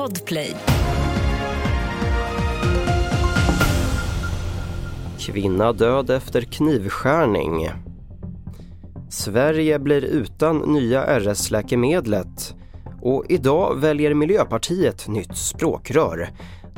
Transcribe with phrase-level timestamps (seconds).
[0.00, 0.56] Podplay.
[5.18, 7.68] Kvinna död efter knivskärning.
[9.10, 12.54] Sverige blir utan nya RS-läkemedlet.
[13.02, 16.28] Och idag väljer Miljöpartiet nytt språkrör.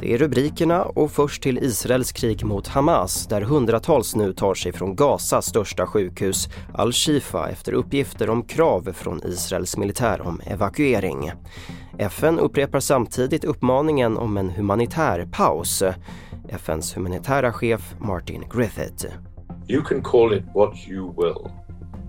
[0.00, 4.72] Det är rubrikerna och först till Israels krig mot Hamas där hundratals nu tar sig
[4.72, 11.32] från Gazas största sjukhus Al-Shifa efter uppgifter om krav från Israels militär om evakuering.
[11.98, 15.82] FN upprepar samtidigt uppmaningen om en humanitär paus.
[16.48, 19.06] FNs humanitära chef Martin Griffith.
[19.66, 21.50] You can call it what you will,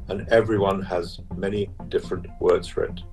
[0.10, 3.04] and everyone has many different words for it.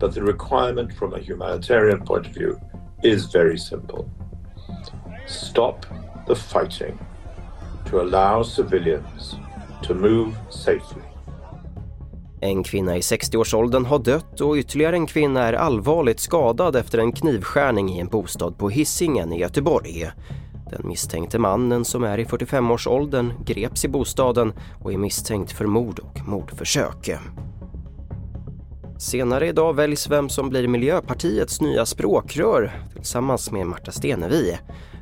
[0.00, 2.60] But the requirement from a humanitarian point of view
[3.02, 4.10] is very simple.
[5.26, 5.86] Stop
[6.26, 6.98] the fighting
[7.86, 9.36] to allow civilians
[9.82, 11.02] to move safely.
[12.44, 17.12] En kvinna i 60-årsåldern har dött och ytterligare en kvinna är allvarligt skadad efter en
[17.12, 20.10] knivskärning i en bostad på Hisingen i Göteborg.
[20.70, 25.98] Den misstänkte mannen som är i 45-årsåldern greps i bostaden och är misstänkt för mord
[25.98, 27.10] och mordförsök.
[28.98, 34.58] Senare idag väljs vem som blir Miljöpartiets nya språkrör tillsammans med Marta Stenevi.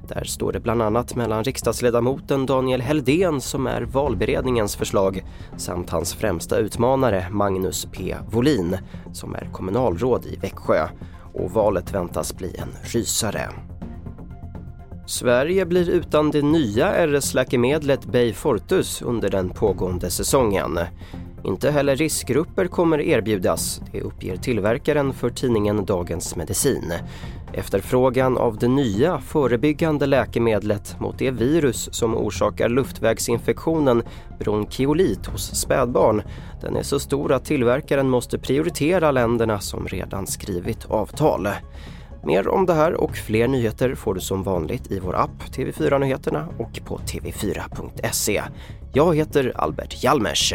[0.08, 5.24] Där står det bland annat mellan riksdagsledamoten Daniel Heldén som är valberedningens förslag
[5.56, 8.16] samt hans främsta utmanare Magnus P.
[8.30, 8.78] Volin
[9.12, 10.88] som är kommunalråd i Växjö.
[11.34, 13.48] Och valet väntas bli en rysare.
[15.06, 20.78] Sverige blir utan det nya RS-läkemedlet Beyfortus under den pågående säsongen.
[21.44, 26.92] Inte heller riskgrupper kommer erbjudas, det uppger tillverkaren för tidningen Dagens Medicin.
[27.54, 34.02] Efterfrågan av det nya förebyggande läkemedlet mot det virus som orsakar luftvägsinfektionen
[34.38, 36.22] bronkiolit hos spädbarn,
[36.60, 41.48] den är så stor att tillverkaren måste prioritera länderna som redan skrivit avtal.
[42.24, 45.98] Mer om det här och fler nyheter får du som vanligt i vår app TV4
[45.98, 48.42] Nyheterna och på tv4.se.
[48.92, 50.54] Jag heter Albert Hjalmers.